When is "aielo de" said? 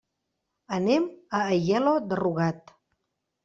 1.51-2.21